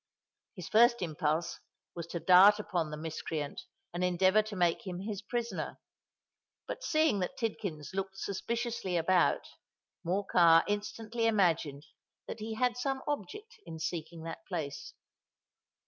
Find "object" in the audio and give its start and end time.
13.07-13.57